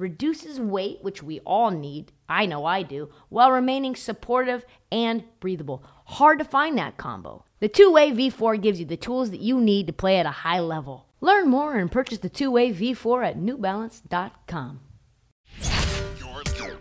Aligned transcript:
reduces 0.00 0.58
weight, 0.58 0.98
which 1.02 1.22
we 1.22 1.40
all 1.40 1.70
need, 1.70 2.12
I 2.28 2.46
know 2.46 2.64
I 2.64 2.82
do, 2.82 3.10
while 3.28 3.52
remaining 3.52 3.94
supportive 3.94 4.64
and 4.90 5.22
breathable. 5.38 5.84
Hard 6.06 6.38
to 6.38 6.44
find 6.44 6.76
that 6.78 6.96
combo. 6.96 7.44
The 7.60 7.68
two 7.68 7.92
way 7.92 8.10
V4 8.10 8.60
gives 8.60 8.80
you 8.80 8.86
the 8.86 8.96
tools 8.96 9.30
that 9.30 9.40
you 9.40 9.60
need 9.60 9.86
to 9.86 9.92
play 9.92 10.18
at 10.18 10.26
a 10.26 10.30
high 10.30 10.60
level. 10.60 11.06
Learn 11.20 11.48
more 11.48 11.76
and 11.76 11.92
purchase 11.92 12.18
the 12.18 12.30
two 12.30 12.50
way 12.50 12.72
V4 12.72 13.26
at 13.26 13.38
newbalance.com. 13.38 14.80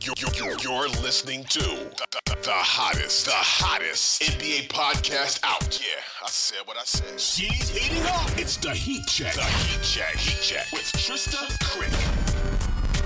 You're, 0.00 0.16
you're, 0.34 0.58
you're, 0.58 0.88
listening 1.02 1.44
to 1.44 1.60
the, 1.60 2.06
the, 2.26 2.36
the 2.42 2.50
hottest, 2.52 3.24
the 3.24 3.32
hottest 3.32 4.20
NBA 4.20 4.68
podcast 4.68 5.40
out. 5.42 5.80
Yeah, 5.80 6.02
I 6.22 6.28
said 6.28 6.58
what 6.66 6.76
I 6.76 6.84
said. 6.84 7.18
She's 7.18 7.70
heating 7.70 8.04
up. 8.08 8.38
It's 8.38 8.58
the 8.58 8.72
Heat 8.72 9.06
Check. 9.06 9.32
The 9.32 9.42
Heat 9.42 9.82
Check. 9.82 10.14
Heat 10.16 10.42
Check 10.42 10.72
with 10.72 10.82
Trysta 10.92 11.48
Krick. 11.62 12.13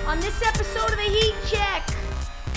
On 0.08 0.18
this 0.20 0.40
episode 0.40 0.90
of 0.90 0.96
the 0.96 1.02
Heat 1.02 1.34
Check, 1.48 1.86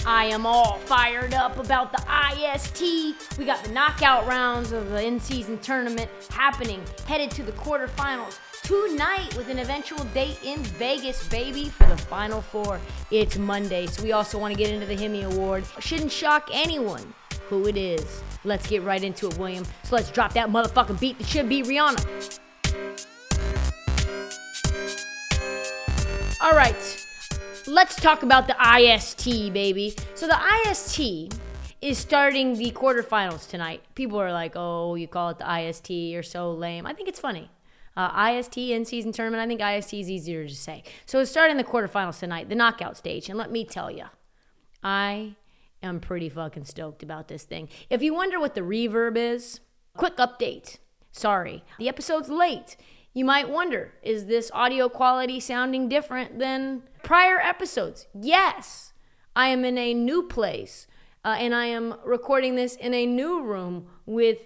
I 0.06 0.24
am 0.24 0.46
all 0.46 0.78
fired 0.78 1.34
up 1.34 1.58
about 1.58 1.92
the 1.92 2.02
IST. 2.34 3.38
We 3.38 3.44
got 3.44 3.62
the 3.62 3.74
knockout 3.74 4.26
rounds 4.26 4.72
of 4.72 4.90
the 4.92 5.06
in 5.06 5.20
season 5.20 5.58
tournament 5.58 6.10
happening, 6.30 6.82
headed 7.08 7.30
to 7.32 7.44
the 7.44 7.52
quarterfinals 7.52 8.40
tonight 8.64 9.36
with 9.36 9.50
an 9.50 9.60
eventual 9.60 10.02
date 10.14 10.40
in 10.46 10.60
Vegas, 10.60 11.28
baby, 11.28 11.66
for 11.66 11.86
the 11.88 11.98
Final 11.98 12.42
Four. 12.42 12.80
It's 13.12 13.38
Monday, 13.38 13.86
so 13.88 14.02
we 14.02 14.14
also 14.14 14.40
want 14.40 14.54
to 14.54 14.58
get 14.58 14.72
into 14.72 14.86
the 14.86 14.96
Hemi 14.96 15.24
Award. 15.24 15.66
Shouldn't 15.80 16.14
shock 16.14 16.48
anyone 16.54 17.14
who 17.50 17.68
it 17.68 17.76
is. 17.76 18.24
Let's 18.46 18.66
get 18.66 18.82
right 18.84 19.04
into 19.04 19.28
it, 19.28 19.38
William. 19.38 19.66
So 19.84 19.98
let's 19.98 20.10
drop 20.10 20.32
that 20.36 20.48
motherfucking 20.48 21.02
beat 21.02 21.18
that 21.18 21.28
should 21.28 21.50
be 21.50 21.64
Rihanna. 21.64 22.40
All 26.42 26.52
right, 26.52 27.08
let's 27.68 27.96
talk 27.96 28.24
about 28.24 28.48
the 28.48 28.56
IST, 28.78 29.54
baby. 29.54 29.96
So 30.16 30.28
the 30.28 30.40
IST 30.66 31.34
is 31.82 31.98
starting 31.98 32.58
the 32.58 32.72
quarterfinals 32.72 33.50
tonight. 33.50 33.84
People 33.96 34.20
are 34.20 34.32
like, 34.32 34.54
oh, 34.56 34.96
you 34.96 35.08
call 35.08 35.30
it 35.30 35.40
the 35.40 35.60
IST, 35.60 35.90
you're 35.90 36.24
so 36.24 36.52
lame. 36.52 36.86
I 36.86 36.94
think 36.94 37.10
it's 37.10 37.20
funny. 37.20 37.50
Uh, 37.98 38.32
IST 38.32 38.58
in 38.58 38.86
season 38.86 39.12
tournament, 39.12 39.42
I 39.42 39.48
think 39.48 39.62
IST 39.62 39.94
is 39.96 40.10
easier 40.10 40.48
to 40.48 40.56
say. 40.56 40.84
So 41.06 41.20
it's 41.20 41.32
starting 41.32 41.58
the 41.58 41.64
quarterfinals 41.64 42.20
tonight, 42.20 42.50
the 42.50 42.56
knockout 42.56 42.96
stage. 42.98 43.30
And 43.30 43.38
let 43.38 43.52
me 43.52 43.66
tell 43.66 43.92
you, 43.92 44.06
I 44.84 45.36
am 45.84 46.00
pretty 46.00 46.30
fucking 46.30 46.66
stoked 46.66 47.04
about 47.04 47.28
this 47.28 47.44
thing. 47.44 47.68
If 47.90 48.02
you 48.02 48.14
wonder 48.14 48.40
what 48.40 48.56
the 48.56 48.62
reverb 48.62 49.18
is, 49.18 49.60
quick 49.98 50.18
update. 50.18 50.78
Sorry, 51.12 51.64
the 51.78 51.90
episode's 51.90 52.30
late. 52.30 52.78
You 53.14 53.26
might 53.26 53.50
wonder, 53.50 53.94
is 54.02 54.28
this 54.28 54.50
audio 54.54 54.88
quality 54.88 55.42
sounding 55.42 55.90
different 55.90 56.40
than 56.40 56.84
prior 57.12 57.42
episodes? 57.42 58.08
Yes, 58.14 58.94
I 59.36 59.48
am 59.50 59.66
in 59.66 59.78
a 59.78 59.94
new 59.94 60.24
place 60.24 60.88
uh, 61.26 61.36
and 61.38 61.54
I 61.54 61.66
am 61.66 61.96
recording 62.06 62.56
this 62.56 62.78
in 62.78 62.94
a 62.94 63.06
new 63.06 63.44
room 63.44 63.88
with 64.06 64.38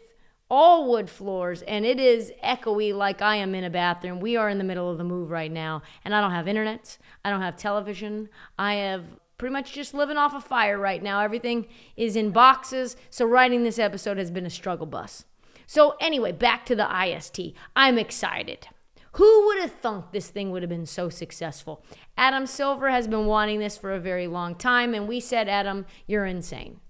all 0.50 0.90
wood 0.90 1.08
floors 1.08 1.62
and 1.62 1.86
it 1.86 2.00
is 2.00 2.32
echoey 2.44 2.92
like 2.92 3.22
I 3.22 3.36
am 3.36 3.54
in 3.54 3.66
a 3.66 3.70
bathroom. 3.70 4.20
We 4.20 4.36
are 4.36 4.50
in 4.50 4.58
the 4.58 4.64
middle 4.64 4.90
of 4.90 4.98
the 4.98 5.04
move 5.04 5.30
right 5.30 5.52
now 5.52 5.84
and 6.04 6.16
I 6.16 6.22
don't 6.22 6.32
have 6.32 6.48
internet. 6.48 6.98
I 7.24 7.30
don't 7.30 7.42
have 7.42 7.56
television. 7.56 8.30
I 8.58 8.74
have 8.74 9.04
pretty 9.38 9.54
much 9.54 9.72
just 9.72 9.94
living 9.94 10.18
off 10.18 10.34
a 10.34 10.38
of 10.38 10.44
fire 10.44 10.80
right 10.80 11.04
now. 11.04 11.20
Everything 11.20 11.68
is 11.96 12.16
in 12.16 12.32
boxes. 12.32 12.96
So 13.12 13.28
writing 13.28 13.62
this 13.62 13.78
episode 13.78 14.18
has 14.18 14.32
been 14.32 14.48
a 14.48 14.50
struggle 14.50 14.88
bus. 14.88 15.26
So 15.68 15.98
anyway, 16.02 16.32
back 16.32 16.66
to 16.66 16.76
the 16.76 16.90
IST. 17.06 17.54
I'm 17.76 18.00
excited. 18.00 18.70
Who 19.16 19.46
would 19.46 19.60
have 19.60 19.72
thunk 19.72 20.12
this 20.12 20.30
thing 20.30 20.52
would 20.52 20.62
have 20.62 20.70
been 20.70 20.86
so 20.86 21.08
successful? 21.08 21.86
Adam 22.18 22.46
Silver 22.46 22.90
has 22.90 23.08
been 23.08 23.26
wanting 23.26 23.60
this 23.60 23.78
for 23.78 23.94
a 23.94 24.00
very 24.00 24.28
long 24.28 24.56
time, 24.56 24.94
and 24.94 25.08
we 25.08 25.22
said, 25.22 25.48
Adam, 25.48 25.86
you're 26.06 26.26
insane. 26.26 26.82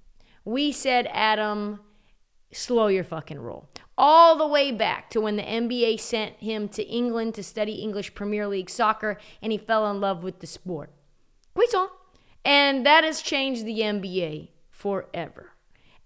We 0.43 0.71
said, 0.71 1.07
Adam, 1.11 1.81
slow 2.51 2.87
your 2.87 3.03
fucking 3.03 3.39
roll. 3.39 3.69
All 3.95 4.35
the 4.37 4.47
way 4.47 4.71
back 4.71 5.11
to 5.11 5.21
when 5.21 5.35
the 5.35 5.43
NBA 5.43 5.99
sent 5.99 6.37
him 6.37 6.67
to 6.69 6.83
England 6.83 7.35
to 7.35 7.43
study 7.43 7.73
English 7.73 8.15
Premier 8.15 8.47
League 8.47 8.71
soccer 8.71 9.19
and 9.41 9.51
he 9.51 9.57
fell 9.57 9.89
in 9.89 10.01
love 10.01 10.23
with 10.23 10.39
the 10.39 10.47
sport. 10.47 10.91
Puissant. 11.53 11.91
And 12.43 12.85
that 12.85 13.03
has 13.03 13.21
changed 13.21 13.65
the 13.65 13.79
NBA 13.79 14.49
forever. 14.69 15.51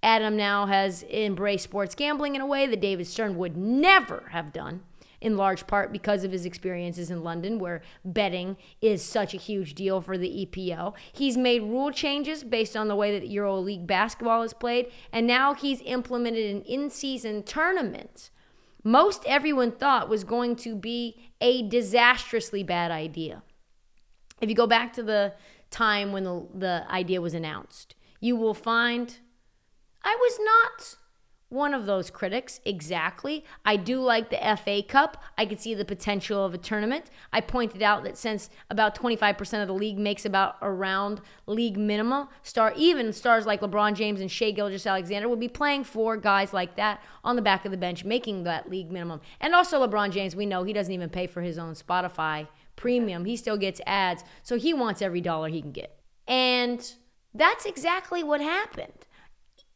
Adam 0.04 0.38
now 0.38 0.66
has 0.68 1.04
embraced 1.04 1.64
sports 1.64 1.96
gambling 1.96 2.36
in 2.36 2.42
a 2.42 2.46
way 2.46 2.68
that 2.68 2.80
David 2.82 3.08
Stern 3.08 3.38
would 3.38 3.58
never 3.58 4.30
have 4.32 4.54
done 4.54 4.84
in 5.22 5.38
large 5.38 5.68
part 5.68 5.92
because 5.92 6.24
of 6.24 6.32
his 6.32 6.46
experiences 6.46 7.12
in 7.12 7.24
London, 7.24 7.60
where 7.60 7.82
betting 8.06 8.58
is 8.82 9.04
such 9.04 9.34
a 9.34 9.38
huge 9.38 9.76
deal 9.76 10.02
for 10.02 10.18
the 10.18 10.46
EPL. 10.46 10.94
He's 11.12 11.38
made 11.38 11.62
rule 11.64 11.92
changes 11.92 12.44
based 12.44 12.78
on 12.78 12.88
the 12.88 12.96
way 12.96 13.18
that 13.18 13.30
EuroLeague 13.30 13.88
basketball 13.88 14.44
is 14.44 14.54
played, 14.54 14.92
and 15.12 15.28
now 15.28 15.54
he's 15.54 15.82
implemented 15.82 16.56
an 16.56 16.62
in 16.64 16.90
season 16.90 17.44
tournament. 17.44 18.30
Most 18.84 19.24
everyone 19.26 19.72
thought 19.72 20.10
was 20.10 20.24
going 20.24 20.56
to 20.58 20.76
be 20.76 21.20
a 21.42 21.68
disastrously 21.68 22.64
bad 22.64 22.92
idea. 22.92 23.44
If 24.42 24.50
you 24.50 24.56
go 24.56 24.68
back 24.68 24.94
to 24.94 25.04
the 25.04 25.34
time 25.70 26.12
when 26.12 26.24
the, 26.24 26.48
the 26.56 26.86
idea 26.90 27.22
was 27.22 27.34
announced, 27.34 27.96
you 28.22 28.36
will 28.36 28.54
find 28.54 29.18
I 30.02 30.16
was 30.16 30.40
not 30.42 30.96
one 31.50 31.74
of 31.74 31.88
those 31.88 32.12
critics, 32.12 32.60
exactly. 32.64 33.44
I 33.66 33.76
do 33.76 34.00
like 34.00 34.30
the 34.30 34.58
FA 34.64 34.84
Cup. 34.84 35.22
I 35.38 35.48
could 35.48 35.60
see 35.60 35.74
the 35.74 35.84
potential 35.84 36.46
of 36.46 36.54
a 36.54 36.60
tournament. 36.60 37.10
I 37.34 37.42
pointed 37.42 37.82
out 37.82 38.04
that 38.04 38.18
since 38.18 38.52
about 38.70 38.96
25% 38.96 39.62
of 39.62 39.68
the 39.68 39.74
league 39.74 39.98
makes 39.98 40.26
about 40.26 40.58
around 40.62 41.22
league 41.48 41.78
minimum, 41.78 42.28
star 42.44 42.74
even 42.78 43.12
stars 43.12 43.48
like 43.48 43.62
LeBron 43.62 43.96
James 43.96 44.22
and 44.22 44.32
Shai 44.32 44.52
Gilgeous-Alexander 44.52 45.28
would 45.28 45.40
be 45.40 45.48
playing 45.48 45.86
for 45.86 46.18
guys 46.18 46.54
like 46.54 46.76
that 46.76 47.02
on 47.24 47.36
the 47.36 47.42
back 47.42 47.66
of 47.66 47.72
the 47.72 47.78
bench, 47.78 48.06
making 48.06 48.44
that 48.44 48.70
league 48.70 48.92
minimum. 48.92 49.20
And 49.40 49.56
also 49.56 49.86
LeBron 49.86 50.12
James, 50.12 50.36
we 50.36 50.46
know 50.46 50.64
he 50.64 50.74
doesn't 50.74 50.94
even 50.94 51.10
pay 51.10 51.26
for 51.26 51.42
his 51.42 51.58
own 51.58 51.74
Spotify 51.74 52.48
premium. 52.76 53.26
He 53.26 53.36
still 53.36 53.58
gets 53.58 53.82
ads, 53.88 54.24
so 54.44 54.58
he 54.58 54.74
wants 54.74 55.02
every 55.02 55.20
dollar 55.20 55.50
he 55.50 55.62
can 55.62 55.72
get. 55.72 56.00
And 56.28 56.94
that's 57.34 57.66
exactly 57.66 58.24
what 58.24 58.40
happened. 58.40 59.08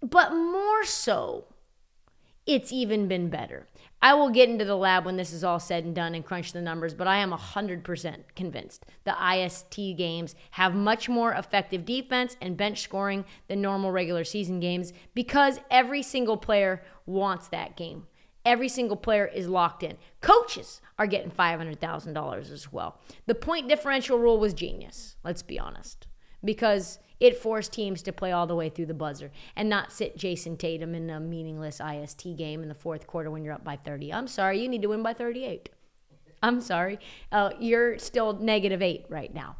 But 0.01 0.33
more 0.33 0.83
so, 0.83 1.45
it's 2.45 2.71
even 2.71 3.07
been 3.07 3.29
better. 3.29 3.67
I 4.01 4.15
will 4.15 4.29
get 4.29 4.49
into 4.49 4.65
the 4.65 4.75
lab 4.75 5.05
when 5.05 5.15
this 5.15 5.31
is 5.31 5.45
all 5.45 5.61
said 5.61 5.85
and 5.85 5.95
done 5.95 6.13
and 6.13 6.25
crunch 6.25 6.51
the 6.51 6.61
numbers, 6.61 6.93
but 6.93 7.07
I 7.07 7.19
am 7.19 7.31
100% 7.31 8.17
convinced 8.35 8.85
the 9.05 9.15
IST 9.33 9.77
games 9.97 10.35
have 10.51 10.75
much 10.75 11.07
more 11.07 11.31
effective 11.31 11.85
defense 11.85 12.35
and 12.41 12.57
bench 12.57 12.81
scoring 12.81 13.23
than 13.47 13.61
normal 13.61 13.91
regular 13.91 14.25
season 14.25 14.59
games 14.59 14.91
because 15.13 15.61
every 15.71 16.03
single 16.03 16.35
player 16.35 16.83
wants 17.05 17.47
that 17.47 17.77
game. 17.77 18.07
Every 18.45 18.67
single 18.67 18.97
player 18.97 19.25
is 19.25 19.47
locked 19.47 19.83
in. 19.83 19.95
Coaches 20.19 20.81
are 20.99 21.07
getting 21.07 21.31
$500,000 21.31 22.51
as 22.51 22.73
well. 22.73 22.99
The 23.25 23.35
point 23.35 23.69
differential 23.69 24.19
rule 24.19 24.37
was 24.37 24.53
genius, 24.53 25.15
let's 25.23 25.43
be 25.43 25.57
honest, 25.57 26.07
because 26.43 26.99
it 27.19 27.37
forced 27.37 27.71
teams 27.71 28.01
to 28.01 28.11
play 28.11 28.31
all 28.31 28.47
the 28.47 28.55
way 28.55 28.69
through 28.69 28.87
the 28.87 28.93
buzzer 28.93 29.31
and 29.55 29.69
not 29.69 29.91
sit 29.91 30.17
Jayson 30.17 30.57
Tatum 30.57 30.93
in 30.93 31.09
a 31.09 31.19
meaningless 31.19 31.79
IST 31.79 32.35
game 32.35 32.61
in 32.61 32.69
the 32.69 32.75
fourth 32.75 33.07
quarter 33.07 33.31
when 33.31 33.43
you're 33.43 33.53
up 33.53 33.63
by 33.63 33.77
30. 33.77 34.11
I'm 34.11 34.27
sorry, 34.27 34.61
you 34.61 34.67
need 34.67 34.81
to 34.81 34.89
win 34.89 35.03
by 35.03 35.13
38. 35.13 35.69
I'm 36.41 36.59
sorry. 36.59 36.99
Uh, 37.31 37.51
you're 37.59 37.97
still 37.97 38.33
negative 38.33 38.81
eight 38.81 39.05
right 39.07 39.33
now. 39.33 39.55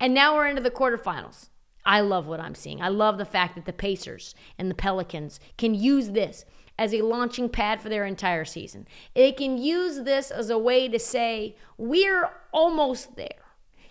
And 0.00 0.14
now 0.14 0.34
we're 0.34 0.46
into 0.46 0.62
the 0.62 0.70
quarterfinals. 0.70 1.50
I 1.84 2.00
love 2.00 2.26
what 2.26 2.40
I'm 2.40 2.54
seeing. 2.54 2.80
I 2.80 2.88
love 2.88 3.18
the 3.18 3.24
fact 3.24 3.54
that 3.56 3.66
the 3.66 3.72
Pacers 3.72 4.34
and 4.58 4.70
the 4.70 4.74
Pelicans 4.74 5.40
can 5.58 5.74
use 5.74 6.10
this 6.10 6.46
as 6.78 6.94
a 6.94 7.02
launching 7.02 7.48
pad 7.48 7.82
for 7.82 7.88
their 7.88 8.06
entire 8.06 8.44
season. 8.44 8.86
They 9.14 9.32
can 9.32 9.58
use 9.58 10.04
this 10.04 10.30
as 10.30 10.48
a 10.48 10.58
way 10.58 10.88
to 10.88 10.98
say, 10.98 11.56
we're 11.76 12.30
almost 12.52 13.16
there 13.16 13.47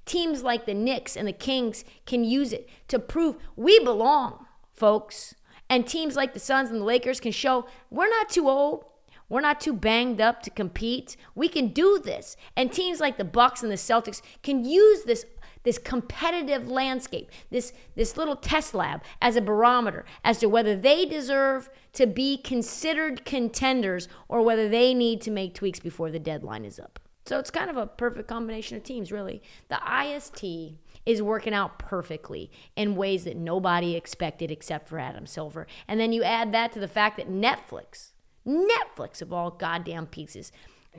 teams 0.07 0.43
like 0.43 0.65
the 0.65 0.73
Knicks 0.73 1.15
and 1.15 1.27
the 1.27 1.33
Kings 1.33 1.83
can 2.05 2.23
use 2.23 2.53
it 2.53 2.67
to 2.87 2.99
prove 2.99 3.37
we 3.55 3.79
belong, 3.79 4.45
folks. 4.73 5.35
And 5.69 5.85
teams 5.85 6.15
like 6.15 6.33
the 6.33 6.39
Suns 6.39 6.69
and 6.69 6.81
the 6.81 6.85
Lakers 6.85 7.19
can 7.19 7.31
show 7.31 7.67
we're 7.89 8.09
not 8.09 8.29
too 8.29 8.47
old. 8.49 8.85
We're 9.29 9.41
not 9.41 9.59
too 9.59 9.73
banged 9.73 10.21
up 10.21 10.41
to 10.43 10.49
compete. 10.49 11.17
We 11.35 11.49
can 11.49 11.69
do 11.69 11.99
this. 11.99 12.37
And 12.55 12.71
teams 12.71 13.01
like 13.01 13.17
the 13.17 13.25
Bucks 13.25 13.61
and 13.61 13.71
the 13.71 13.75
Celtics 13.75 14.21
can 14.41 14.63
use 14.63 15.03
this 15.03 15.25
this 15.63 15.77
competitive 15.77 16.69
landscape, 16.69 17.29
this 17.51 17.73
this 17.95 18.15
little 18.15 18.37
test 18.37 18.73
lab 18.73 19.03
as 19.21 19.35
a 19.35 19.41
barometer 19.41 20.05
as 20.23 20.37
to 20.37 20.47
whether 20.47 20.77
they 20.77 21.05
deserve 21.05 21.69
to 21.91 22.07
be 22.07 22.37
considered 22.37 23.25
contenders 23.25 24.07
or 24.29 24.41
whether 24.41 24.69
they 24.69 24.93
need 24.93 25.19
to 25.21 25.31
make 25.31 25.53
tweaks 25.53 25.81
before 25.81 26.09
the 26.09 26.19
deadline 26.19 26.63
is 26.63 26.79
up. 26.79 26.99
So 27.27 27.37
it's 27.39 27.51
kind 27.51 27.69
of 27.69 27.75
a 27.75 27.87
perfect 27.87 28.29
combination 28.29 28.77
of 28.77 28.83
teams, 28.83 29.11
really. 29.11 29.41
The 29.67 29.79
IST 29.85 30.77
is 31.05 31.21
working 31.21 31.53
out 31.53 31.77
perfectly 31.77 32.49
in 32.77 32.95
ways 32.95 33.25
that 33.25 33.35
nobody 33.35 33.97
expected 33.97 34.49
except 34.49 34.87
for 34.87 34.97
Adam 34.97 35.25
Silver. 35.25 35.67
And 35.89 35.99
then 35.99 36.13
you 36.13 36.23
add 36.23 36.53
that 36.53 36.71
to 36.71 36.79
the 36.79 36.87
fact 36.87 37.17
that 37.17 37.29
Netflix, 37.29 38.11
Netflix 38.47 39.21
of 39.21 39.33
all 39.33 39.51
goddamn 39.51 40.05
pieces, 40.07 40.53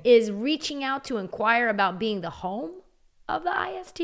is 0.04 0.30
reaching 0.30 0.84
out 0.84 1.02
to 1.04 1.16
inquire 1.16 1.70
about 1.70 1.98
being 1.98 2.20
the 2.20 2.28
home 2.28 2.72
of 3.26 3.42
the 3.42 3.78
IST. 3.78 4.02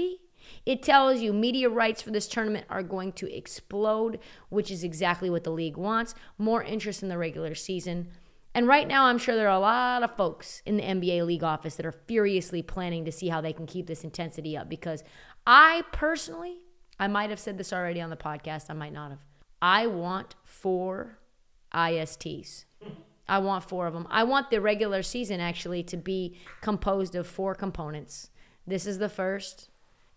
It 0.64 0.82
tells 0.82 1.20
you 1.20 1.34
media 1.34 1.68
rights 1.68 2.00
for 2.00 2.10
this 2.10 2.26
tournament 2.26 2.64
are 2.70 2.82
going 2.82 3.12
to 3.12 3.30
explode, 3.36 4.18
which 4.48 4.70
is 4.70 4.82
exactly 4.82 5.28
what 5.28 5.44
the 5.44 5.50
league 5.50 5.76
wants. 5.76 6.14
More 6.38 6.62
interest 6.62 7.02
in 7.02 7.10
the 7.10 7.18
regular 7.18 7.54
season. 7.54 8.08
And 8.54 8.68
right 8.68 8.86
now, 8.86 9.06
I'm 9.06 9.18
sure 9.18 9.34
there 9.34 9.48
are 9.48 9.56
a 9.56 9.60
lot 9.60 10.04
of 10.04 10.16
folks 10.16 10.62
in 10.64 10.76
the 10.76 10.82
NBA 10.84 11.26
league 11.26 11.42
office 11.42 11.74
that 11.74 11.86
are 11.86 11.92
furiously 11.92 12.62
planning 12.62 13.04
to 13.04 13.12
see 13.12 13.28
how 13.28 13.40
they 13.40 13.52
can 13.52 13.66
keep 13.66 13.86
this 13.88 14.04
intensity 14.04 14.56
up 14.56 14.68
because 14.68 15.02
I 15.44 15.82
personally, 15.90 16.58
I 16.98 17.08
might 17.08 17.30
have 17.30 17.40
said 17.40 17.58
this 17.58 17.72
already 17.72 18.00
on 18.00 18.10
the 18.10 18.16
podcast, 18.16 18.66
I 18.70 18.74
might 18.74 18.92
not 18.92 19.10
have. 19.10 19.24
I 19.60 19.88
want 19.88 20.36
four 20.44 21.18
ISTs. 21.74 22.64
I 23.28 23.38
want 23.38 23.64
four 23.64 23.86
of 23.86 23.94
them. 23.94 24.06
I 24.10 24.22
want 24.22 24.50
the 24.50 24.60
regular 24.60 25.02
season 25.02 25.40
actually 25.40 25.82
to 25.84 25.96
be 25.96 26.36
composed 26.60 27.14
of 27.14 27.26
four 27.26 27.54
components. 27.54 28.30
This 28.66 28.86
is 28.86 28.98
the 28.98 29.08
first, 29.08 29.70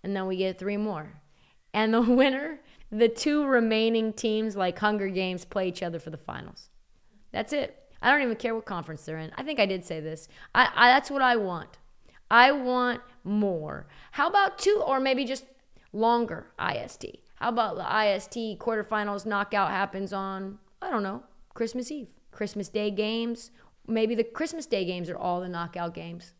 and 0.03 0.15
then 0.15 0.27
we 0.27 0.37
get 0.37 0.59
three 0.59 0.77
more. 0.77 1.21
And 1.73 1.93
the 1.93 2.01
winner, 2.19 2.59
the 2.91 3.07
two 3.07 3.45
remaining 3.45 4.13
teams, 4.13 4.55
like 4.55 4.77
Hunger 4.77 5.07
Games, 5.07 5.45
play 5.45 5.69
each 5.69 5.81
other 5.81 5.99
for 5.99 6.11
the 6.11 6.17
finals. 6.17 6.69
That's 7.31 7.53
it. 7.53 7.86
I 8.01 8.11
don't 8.11 8.21
even 8.21 8.35
care 8.35 8.55
what 8.55 8.65
conference 8.65 9.05
they're 9.05 9.17
in. 9.17 9.31
I 9.37 9.43
think 9.43 9.59
I 9.59 9.65
did 9.65 9.83
say 9.83 9.99
this. 9.99 10.27
I, 10.53 10.69
I 10.75 10.89
that's 10.89 11.09
what 11.09 11.21
I 11.21 11.35
want. 11.35 11.77
I 12.29 12.51
want 12.51 13.01
more. 13.23 13.87
How 14.11 14.27
about 14.27 14.59
two 14.59 14.83
or 14.85 14.99
maybe 14.99 15.25
just 15.25 15.45
longer 15.93 16.47
IST? 16.59 17.05
How 17.35 17.49
about 17.49 17.75
the 17.75 18.15
IST 18.15 18.59
quarterfinals 18.59 19.25
knockout 19.25 19.69
happens 19.69 20.11
on, 20.11 20.59
I 20.81 20.89
don't 20.89 21.03
know, 21.03 21.23
Christmas 21.53 21.91
Eve, 21.91 22.09
Christmas 22.31 22.69
Day 22.69 22.91
games. 22.91 23.51
Maybe 23.87 24.15
the 24.15 24.23
Christmas 24.23 24.65
Day 24.65 24.85
games 24.85 25.09
are 25.09 25.17
all 25.17 25.39
the 25.39 25.47
knockout 25.47 25.93
games. 25.93 26.33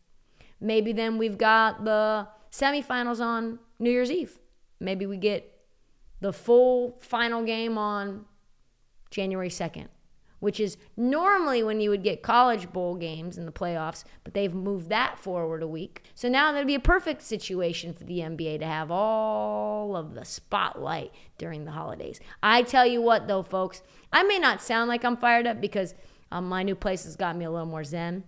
Maybe 0.60 0.92
then 0.92 1.18
we've 1.18 1.38
got 1.38 1.84
the 1.84 2.28
semifinals 2.50 3.20
on 3.20 3.60
New 3.78 3.90
Year's 3.90 4.10
Eve. 4.10 4.38
Maybe 4.80 5.06
we 5.06 5.16
get 5.16 5.58
the 6.20 6.32
full 6.32 6.98
final 7.00 7.44
game 7.44 7.78
on 7.78 8.26
January 9.10 9.48
2nd 9.48 9.88
which 10.40 10.60
is 10.60 10.76
normally 10.96 11.62
when 11.62 11.80
you 11.80 11.90
would 11.90 12.02
get 12.02 12.22
college 12.22 12.72
bowl 12.72 12.94
games 12.94 13.38
in 13.38 13.46
the 13.46 13.52
playoffs, 13.52 14.04
but 14.24 14.34
they've 14.34 14.54
moved 14.54 14.88
that 14.88 15.18
forward 15.18 15.62
a 15.62 15.66
week. 15.66 16.02
So 16.14 16.28
now 16.28 16.52
that'd 16.52 16.66
be 16.66 16.74
a 16.74 16.80
perfect 16.80 17.22
situation 17.22 17.92
for 17.94 18.04
the 18.04 18.18
NBA 18.18 18.60
to 18.60 18.66
have 18.66 18.90
all 18.90 19.96
of 19.96 20.14
the 20.14 20.24
spotlight 20.24 21.12
during 21.38 21.64
the 21.64 21.72
holidays. 21.72 22.20
I 22.42 22.62
tell 22.62 22.86
you 22.86 23.02
what, 23.02 23.26
though, 23.26 23.42
folks, 23.42 23.82
I 24.12 24.22
may 24.22 24.38
not 24.38 24.62
sound 24.62 24.88
like 24.88 25.04
I'm 25.04 25.16
fired 25.16 25.46
up 25.46 25.60
because 25.60 25.94
um, 26.30 26.48
my 26.48 26.62
new 26.62 26.74
place 26.74 27.04
has 27.04 27.16
got 27.16 27.36
me 27.36 27.44
a 27.44 27.50
little 27.50 27.66
more 27.66 27.84
zen. 27.84 28.24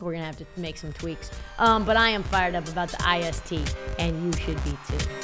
We're 0.00 0.12
going 0.12 0.22
to 0.22 0.26
have 0.26 0.38
to 0.38 0.46
make 0.56 0.76
some 0.76 0.92
tweaks. 0.92 1.30
Um, 1.58 1.84
but 1.84 1.96
I 1.96 2.10
am 2.10 2.22
fired 2.24 2.54
up 2.54 2.68
about 2.68 2.88
the 2.88 3.18
IST, 3.18 3.74
and 3.98 4.24
you 4.24 4.40
should 4.40 4.62
be 4.64 4.76
too. 4.88 5.23